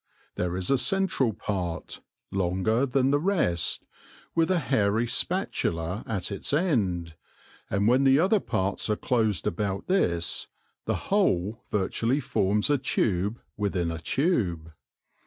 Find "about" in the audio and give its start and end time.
9.45-9.85